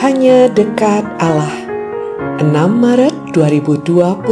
[0.00, 1.52] Hanya dekat Allah.
[2.40, 4.24] 6 Maret 2022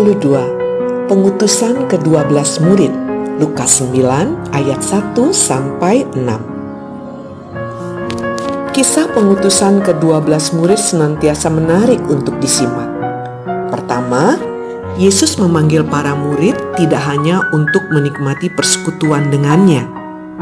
[1.13, 2.89] Pengutusan ke-12 murid
[3.37, 6.25] Lukas 9 ayat 1 sampai 6
[8.73, 12.89] Kisah pengutusan ke-12 murid senantiasa menarik untuk disimak.
[13.69, 14.41] Pertama,
[14.97, 19.85] Yesus memanggil para murid tidak hanya untuk menikmati persekutuan dengannya,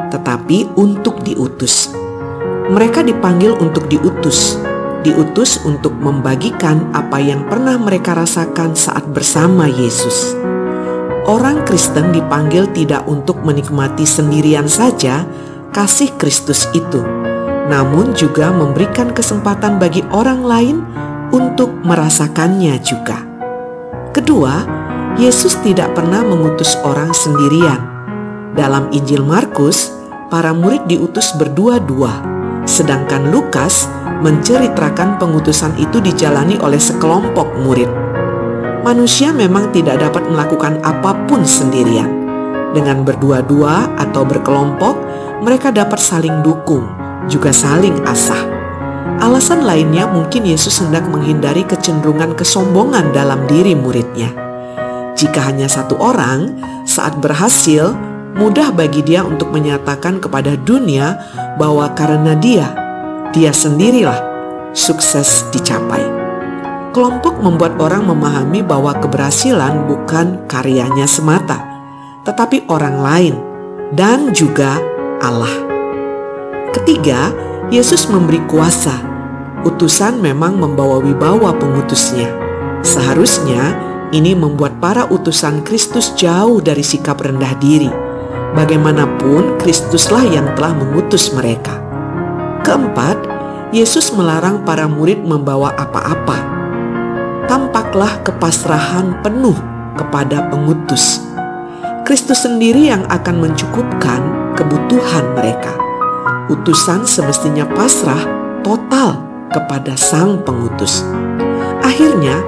[0.06, 1.90] tetapi untuk diutus.
[2.70, 4.62] Mereka dipanggil untuk diutus,
[5.06, 10.34] diutus untuk membagikan apa yang pernah mereka rasakan saat bersama Yesus.
[11.30, 15.22] Orang Kristen dipanggil tidak untuk menikmati sendirian saja
[15.70, 17.02] kasih Kristus itu,
[17.70, 20.76] namun juga memberikan kesempatan bagi orang lain
[21.30, 23.22] untuk merasakannya juga.
[24.10, 24.66] Kedua,
[25.18, 27.78] Yesus tidak pernah mengutus orang sendirian.
[28.58, 29.90] Dalam Injil Markus,
[30.30, 32.35] para murid diutus berdua-dua,
[32.66, 33.86] sedangkan Lukas
[34.20, 37.88] menceritakan pengutusan itu dijalani oleh sekelompok murid.
[38.82, 42.10] Manusia memang tidak dapat melakukan apa pun sendirian.
[42.70, 44.94] Dengan berdua-dua atau berkelompok,
[45.42, 46.86] mereka dapat saling dukung,
[47.30, 48.42] juga saling asah.
[49.16, 54.28] Alasan lainnya mungkin Yesus hendak menghindari kecenderungan kesombongan dalam diri muridnya.
[55.16, 57.96] Jika hanya satu orang, saat berhasil,
[58.36, 61.16] mudah bagi dia untuk menyatakan kepada dunia
[61.56, 62.68] bahwa karena dia
[63.32, 64.20] dia sendirilah
[64.76, 66.00] sukses dicapai.
[66.96, 71.60] Kelompok membuat orang memahami bahwa keberhasilan bukan karyanya semata,
[72.24, 73.34] tetapi orang lain
[73.92, 74.80] dan juga
[75.20, 75.52] Allah.
[76.72, 77.32] Ketiga,
[77.68, 78.96] Yesus memberi kuasa.
[79.64, 82.32] Utusan memang membawa wibawa pengutusnya.
[82.80, 83.74] Seharusnya
[84.14, 88.05] ini membuat para utusan Kristus jauh dari sikap rendah diri.
[88.54, 91.82] Bagaimanapun, Kristuslah yang telah mengutus mereka.
[92.62, 93.18] Keempat,
[93.74, 96.38] Yesus melarang para murid membawa apa-apa.
[97.50, 99.58] Tampaklah kepasrahan penuh
[99.98, 101.18] kepada pengutus.
[102.06, 104.22] Kristus sendiri yang akan mencukupkan
[104.54, 105.74] kebutuhan mereka.
[106.46, 108.22] Utusan semestinya pasrah
[108.62, 109.18] total
[109.50, 111.02] kepada sang pengutus.
[111.82, 112.38] Akhirnya,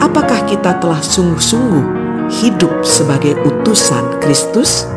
[0.00, 1.84] apakah kita telah sungguh-sungguh
[2.32, 4.88] hidup sebagai utusan Kristus?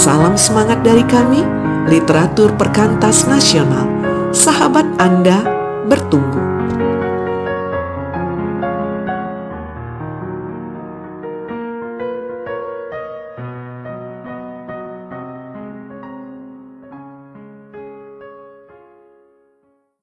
[0.00, 1.44] Salam semangat dari kami
[1.92, 3.84] literatur perkantas nasional,
[4.32, 5.44] sahabat Anda
[5.92, 6.49] bertumbuh.